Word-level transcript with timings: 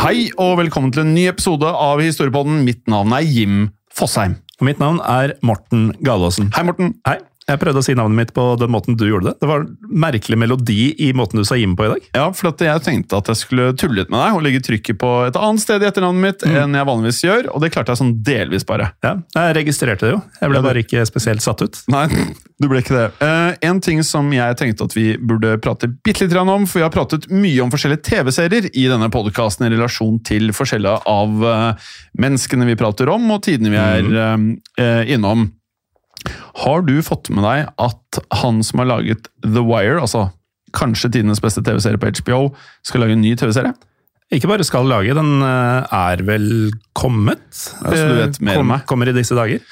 Hei 0.00 0.30
og 0.40 0.54
velkommen 0.56 0.88
til 0.96 1.02
en 1.02 1.10
ny 1.12 1.26
episode 1.28 1.68
av 1.68 2.00
Historiepodden. 2.00 2.62
Mitt 2.64 2.86
navn 2.88 3.12
er 3.12 3.20
Jim 3.20 3.66
Fosheim. 3.92 4.38
Og 4.56 4.64
mitt 4.64 4.78
navn 4.80 4.96
er 5.04 5.34
Morten 5.44 5.90
Galaasen. 6.00 6.48
Hei, 6.56 6.62
Morten. 6.64 6.94
Hei. 7.04 7.18
Jeg 7.50 7.58
prøvde 7.58 7.82
å 7.82 7.84
si 7.84 7.96
navnet 7.98 8.18
mitt 8.18 8.32
på 8.36 8.44
den 8.60 8.70
måten 8.70 8.96
du 8.98 9.06
gjorde 9.08 9.32
det. 9.32 9.40
Det 9.42 9.48
var 9.50 9.64
en 9.64 10.00
merkelig 10.04 10.38
melodi 10.38 10.92
i 11.02 11.10
måten 11.16 11.40
du 11.40 11.46
sa 11.46 11.58
Jim 11.58 11.74
på 11.78 11.88
i 11.88 11.90
dag. 11.94 12.06
Ja, 12.14 12.28
for 12.36 12.52
jeg 12.52 12.84
tenkte 12.86 13.18
at 13.18 13.30
jeg 13.32 13.40
skulle 13.40 13.70
tulle 13.78 14.00
litt 14.00 14.12
med 14.12 14.22
deg 14.22 14.38
og 14.38 14.44
legge 14.46 14.62
trykket 14.64 15.00
på 15.00 15.10
et 15.26 15.38
annet 15.38 15.64
sted 15.64 15.82
i 15.82 15.88
etternavnet 15.88 16.22
mitt 16.22 16.46
enn 16.46 16.78
jeg 16.78 16.88
vanligvis 16.88 17.22
gjør, 17.26 17.50
og 17.54 17.64
det 17.64 17.72
klarte 17.74 17.94
jeg 17.94 18.02
sånn 18.02 18.14
delvis 18.26 18.66
bare. 18.68 18.92
Ja, 19.04 19.16
Jeg 19.34 19.56
registrerte 19.60 20.06
det 20.06 20.14
jo. 20.14 20.22
Jeg 20.40 20.52
ble 20.52 20.62
bare 20.64 20.84
ikke 20.84 21.04
spesielt 21.08 21.44
satt 21.44 21.64
ut. 21.64 21.82
Nei, 21.90 22.06
du 22.60 22.68
ble 22.70 22.82
ikke 22.84 22.96
det. 22.96 23.06
Uh, 23.22 23.52
en 23.66 23.82
ting 23.82 24.02
som 24.06 24.30
jeg 24.34 24.58
tenkte 24.60 24.86
at 24.86 24.96
vi 24.96 25.06
burde 25.18 25.56
prate 25.64 25.90
bitte 25.90 26.26
litt 26.26 26.36
om, 26.40 26.66
for 26.68 26.80
vi 26.80 26.86
har 26.86 26.94
pratet 26.94 27.28
mye 27.32 27.64
om 27.64 27.72
forskjellige 27.72 28.04
TV-serier 28.06 28.70
i 28.70 28.86
denne 28.90 29.10
podkasten 29.12 29.66
i 29.66 29.72
relasjon 29.74 30.20
til 30.26 30.52
forskjellige 30.56 31.00
av 31.10 31.46
uh, 31.46 31.94
menneskene 32.20 32.68
vi 32.70 32.78
prater 32.78 33.10
om, 33.12 33.26
og 33.34 33.42
tidene 33.46 33.74
vi 33.74 33.80
er 33.80 34.12
uh, 34.14 35.02
innom. 35.10 35.48
Har 36.64 36.84
du 36.86 36.96
fått 37.06 37.30
med 37.34 37.44
deg 37.46 37.70
at 37.80 38.20
han 38.42 38.60
som 38.66 38.82
har 38.82 38.90
laget 38.92 39.30
The 39.44 39.62
Wire, 39.64 40.00
altså 40.02 40.28
kanskje 40.76 41.10
tidenes 41.16 41.42
beste 41.42 41.62
TV-serie 41.66 42.00
på 42.00 42.10
HBO, 42.20 42.40
skal 42.86 43.04
lage 43.04 43.16
en 43.16 43.24
ny 43.24 43.34
TV-serie? 43.38 43.74
Ikke 44.30 44.50
bare 44.50 44.66
skal 44.66 44.86
lage, 44.86 45.14
den 45.16 45.40
eh, 45.42 45.94
er 45.96 46.22
vel 46.26 46.70
kommet. 46.94 47.42
Ja, 47.82 47.90
så 47.90 48.04
du 48.06 48.18
vet 48.20 48.38
Eh, 48.38 48.44
mer 48.46 48.60
enn 48.62 48.68
meg. 48.68 48.84
Kommer 48.86 49.10
i 49.10 49.14
disse 49.16 49.34
dager. 49.34 49.62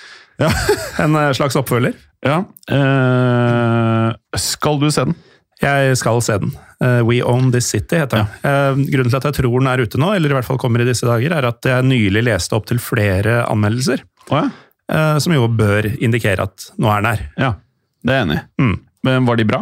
Ja. 0.43 0.51
en 1.05 1.15
eh, 1.15 1.31
slags 1.39 1.59
oppfølger. 1.59 1.95
Ja. 2.27 2.41
Eh, 2.75 4.39
skal 4.43 4.81
du 4.83 4.89
se 4.91 5.07
den? 5.07 5.15
Jeg 5.63 5.95
skal 5.99 6.23
se 6.23 6.41
den. 6.43 6.55
We 6.79 7.19
Own 7.27 7.49
This 7.51 7.67
City 7.73 7.99
heter 7.99 8.21
den. 8.21 8.29
Eh, 8.47 8.83
grunnen 8.93 9.11
til 9.11 9.19
at 9.19 9.25
jeg 9.31 9.39
tror 9.41 9.57
den 9.59 9.71
er 9.71 9.83
ute 9.83 9.99
nå, 9.99 10.13
eller 10.15 10.31
i 10.31 10.37
hvert 10.37 10.47
fall 10.47 10.61
kommer 10.63 10.83
i 10.83 10.87
disse 10.87 11.07
dager, 11.07 11.35
er 11.35 11.49
at 11.49 11.67
jeg 11.67 11.87
nylig 11.87 12.23
leste 12.27 12.55
opp 12.55 12.69
til 12.71 12.79
flere 12.83 13.41
anmeldelser. 13.51 14.05
Oh, 14.31 14.43
ja. 14.43 14.68
Eh, 14.93 15.17
som 15.23 15.35
jo 15.35 15.49
bør 15.49 15.91
indikere 15.99 16.49
at 16.49 16.71
nå 16.79 16.91
er 16.93 17.03
den 17.03 17.11
her. 17.13 17.25
ja. 17.39 17.55
Det 18.07 18.15
er 18.15 18.21
jeg 18.21 18.27
enig 18.29 18.37
i. 18.39 18.43
Mm. 18.63 18.75
Men 19.09 19.25
var 19.27 19.37
de 19.41 19.45
bra? 19.49 19.59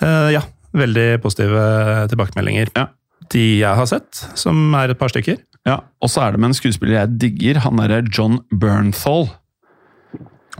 Eh, 0.00 0.28
ja, 0.32 0.40
veldig 0.72 1.08
positive 1.22 1.64
tilbakemeldinger. 2.08 2.70
Ja. 2.74 2.86
De 3.32 3.42
jeg 3.60 3.76
har 3.78 3.88
sett, 3.90 4.22
som 4.38 4.72
er 4.78 4.94
et 4.94 4.98
par 4.98 5.12
stykker. 5.12 5.36
Ja, 5.66 5.80
Og 6.00 6.08
så 6.08 6.22
er 6.24 6.32
det 6.32 6.40
med 6.40 6.52
en 6.52 6.56
skuespiller 6.56 6.96
jeg 6.96 7.18
digger. 7.20 7.60
Han 7.66 7.76
derre 7.82 8.00
John 8.08 8.38
Bernthal. 8.50 9.28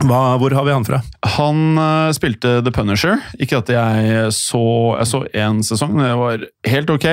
Hva, 0.03 0.37
hvor 0.37 0.53
har 0.53 0.67
vi 0.67 0.75
han 0.75 0.85
fra? 0.85 0.99
Han 1.39 1.79
uh, 1.79 2.13
spilte 2.13 2.59
The 2.61 2.73
Punisher. 2.75 3.17
Ikke 3.41 3.63
at 3.63 3.71
jeg 3.73 4.27
så 4.35 4.61
Jeg 4.99 5.09
så 5.09 5.23
én 5.33 5.63
sesong, 5.65 5.97
det 5.97 6.13
var 6.19 6.43
helt 6.69 6.91
ok. 6.93 7.07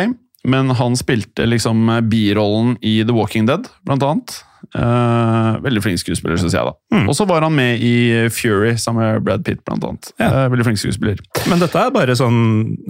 Men 0.45 0.75
han 0.77 0.99
spilte 1.01 1.47
liksom 1.49 1.87
birollen 2.11 2.75
i 2.85 2.99
The 3.07 3.15
Walking 3.17 3.47
Dead, 3.49 3.71
blant 3.89 4.05
annet. 4.05 4.43
Eh, 4.75 5.57
veldig 5.65 5.83
flink 5.85 6.01
skuespiller, 6.01 6.39
syns 6.41 6.55
jeg. 6.57 6.65
da. 6.67 6.75
Mm. 6.95 7.09
Og 7.11 7.17
så 7.19 7.27
var 7.29 7.45
han 7.47 7.55
med 7.55 7.83
i 7.85 7.95
Fury 8.33 8.75
sammen 8.81 9.05
med 9.05 9.25
Brad 9.27 9.45
Pitt, 9.47 9.61
blant 9.67 9.85
annet. 9.87 10.11
Ja. 10.21 10.31
Uh, 10.31 10.47
veldig 10.53 10.67
flink 10.69 10.81
skuespiller. 10.81 11.21
Men 11.51 11.63
dette 11.63 11.81
er 11.81 11.93
bare 11.95 12.17
sånn 12.19 12.39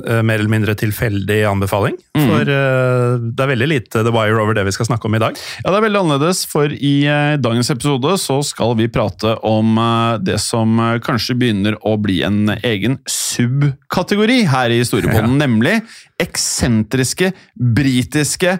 uh, 0.07 0.21
mer 0.27 0.39
eller 0.41 0.53
mindre 0.53 0.77
tilfeldig 0.79 1.41
anbefaling. 1.51 1.97
Mm. 2.17 2.29
For 2.29 2.49
det 2.49 3.45
er 3.45 3.51
veldig 3.51 3.69
lite 3.71 4.05
The 4.07 4.13
Wire 4.15 4.41
over 4.43 4.57
det 4.57 4.67
vi 4.69 4.75
skal 4.77 4.89
snakke 4.89 5.09
om 5.09 5.17
i 5.19 5.23
dag. 5.23 5.39
Ja, 5.65 5.69
det 5.71 5.79
er 5.79 5.87
veldig 5.87 6.03
annerledes, 6.05 6.45
for 6.49 6.73
i 6.73 6.95
dagens 7.43 7.71
episode 7.73 8.15
så 8.23 8.39
skal 8.47 8.77
vi 8.79 8.89
prate 8.93 9.35
om 9.47 9.79
det 10.25 10.39
som 10.43 10.79
kanskje 11.05 11.37
begynner 11.41 11.79
å 11.87 11.97
bli 12.01 12.21
en 12.27 12.55
egen 12.61 12.99
subkategori 13.11 14.45
her 14.51 14.75
i 14.75 14.81
Historiepodden, 14.83 15.37
nemlig 15.41 15.81
eksentriske 16.23 17.33
britiske 17.55 18.59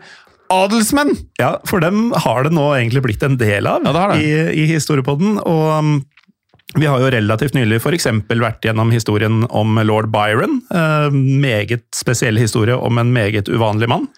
adelsmenn! 0.55 1.15
Ja, 1.41 1.57
for 1.69 1.83
dem 1.85 2.11
har 2.25 2.45
det 2.47 2.53
nå 2.57 2.71
egentlig 2.77 3.03
blitt 3.07 3.23
en 3.27 3.39
del 3.41 3.67
av 3.71 3.85
Ja, 3.87 3.93
det 3.97 4.05
det. 4.15 4.25
I, 4.25 4.65
i 4.65 4.67
historiepodden. 4.73 5.39
Og 5.43 5.65
um, 5.79 5.95
vi 6.75 6.89
har 6.91 6.99
jo 7.03 7.11
relativt 7.15 7.55
nylig 7.55 7.79
f.eks. 7.83 8.09
vært 8.35 8.65
gjennom 8.67 8.91
historien 8.95 9.45
om 9.55 9.77
lord 9.87 10.09
Byron. 10.15 10.57
Eh, 10.75 11.11
meget 11.15 11.85
spesiell 11.95 12.39
historie 12.41 12.75
om 12.75 12.99
en 12.99 13.13
meget 13.15 13.47
uvanlig 13.53 13.87
mann. 13.93 14.09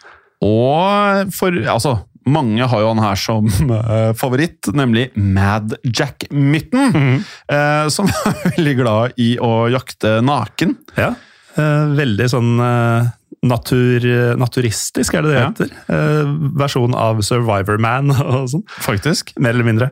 Og 0.45 1.33
for 1.37 1.53
Altså, 1.69 1.99
mange 2.27 2.65
har 2.69 2.81
jo 2.83 2.89
han 2.95 3.03
her 3.05 3.19
som 3.21 3.47
eh, 3.77 4.13
favoritt, 4.17 4.71
nemlig 4.73 5.11
Mad 5.21 5.77
Jack 5.85 6.27
Mytten. 6.33 7.21
eh, 7.53 7.87
som 7.93 8.09
er 8.25 8.41
veldig 8.57 8.75
glad 8.81 9.21
i 9.21 9.35
å 9.43 9.67
jakte 9.73 10.17
naken. 10.25 10.77
Ja, 10.97 11.13
eh, 11.59 11.85
veldig 11.99 12.31
sånn 12.33 12.57
eh, 12.63 13.13
natur, 13.47 14.05
naturistisk, 14.39 15.15
er 15.15 15.23
det 15.27 15.33
det 15.33 15.41
Ja. 15.41 15.49
heter. 15.51 15.73
Eh, 15.93 16.31
versjon 16.59 16.95
av 16.95 17.21
Survivor 17.27 17.79
Man 17.79 18.11
og 18.15 18.49
sånn. 18.53 18.65
Faktisk. 18.81 19.35
Mer 19.39 19.55
eller 19.55 19.69
mindre. 19.69 19.91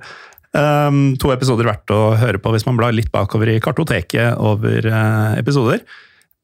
Um, 0.54 1.16
to 1.18 1.32
episoder 1.34 1.66
verdt 1.66 1.90
å 1.90 2.14
høre 2.14 2.38
på 2.38 2.52
hvis 2.54 2.66
man 2.66 2.76
blar 2.78 2.94
litt 2.94 3.10
bakover 3.10 3.50
i 3.50 3.58
kartoteket 3.62 4.36
over 4.38 4.86
uh, 4.86 5.34
episoder. 5.38 5.80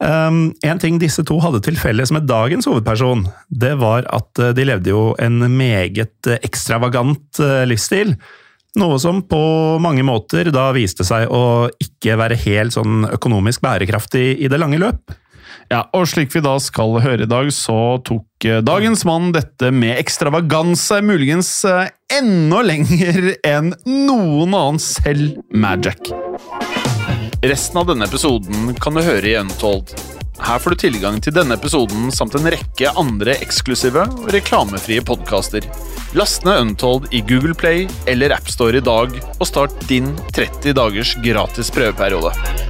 Um, 0.03 0.55
en 0.65 0.81
ting 0.81 0.97
disse 0.99 1.23
to 1.29 1.37
hadde 1.45 1.61
til 1.63 1.77
felles 1.79 2.11
med 2.11 2.25
dagens 2.27 2.65
hovedperson, 2.67 3.27
det 3.53 3.75
var 3.83 4.07
at 4.09 4.41
eh, 4.41 4.55
de 4.57 4.65
levde 4.65 4.89
jo 4.95 5.03
en 5.21 5.43
meget 5.59 6.27
eh, 6.27 6.39
ekstravagant 6.47 7.39
uh, 7.45 7.67
livsstil. 7.69 8.15
Noe 8.81 8.97
som 9.03 9.21
på 9.29 9.41
mange 9.85 10.03
måter 10.07 10.49
da 10.55 10.71
viste 10.73 11.05
seg 11.05 11.29
å 11.29 11.69
ikke 11.85 12.17
være 12.17 12.39
helt 12.47 12.73
sånn 12.73 13.05
økonomisk 13.13 13.61
bærekraftig 13.67 14.39
i 14.41 14.49
det 14.49 14.61
lange 14.63 14.81
løp. 14.81 15.13
Ja, 15.71 15.85
og 15.97 16.09
slik 16.11 16.33
vi 16.35 16.43
da 16.45 16.57
skal 16.63 16.99
høre 17.05 17.27
i 17.27 17.31
dag, 17.31 17.51
så 17.55 17.99
tok 18.07 18.47
eh, 18.49 18.61
dagens 18.65 19.05
mann 19.09 19.31
dette 19.37 19.71
med 19.75 19.99
ekstravaganse, 20.01 21.01
muligens 21.07 21.53
eh, 21.69 21.91
enda 22.19 22.63
lenger 22.67 23.35
enn 23.47 23.75
noen 23.87 24.55
annen 24.55 24.81
selv 24.83 25.39
Magic. 25.51 26.13
Resten 27.41 27.81
av 27.81 27.87
denne 27.89 28.05
episoden 28.05 28.75
kan 28.81 28.97
du 28.97 29.05
høre 29.05 29.31
i 29.31 29.39
Untold. 29.41 29.95
Her 30.41 30.59
får 30.59 30.75
du 30.75 30.81
tilgang 30.81 31.19
til 31.21 31.35
denne 31.37 31.57
episoden 31.57 32.09
samt 32.15 32.35
en 32.39 32.49
rekke 32.53 32.93
andre 32.99 33.37
eksklusive 33.45 34.07
og 34.09 34.31
reklamefrie 34.35 35.05
podkaster. 35.05 35.67
Last 36.17 36.47
ned 36.49 36.65
Untold 36.65 37.11
i 37.15 37.21
Google 37.21 37.55
Play 37.55 37.87
eller 38.11 38.35
AppStore 38.35 38.81
i 38.81 38.85
dag, 38.85 39.15
og 39.37 39.47
start 39.47 39.77
din 39.89 40.11
30 40.33 40.75
dagers 40.81 41.15
gratis 41.25 41.73
prøveperiode. 41.75 42.70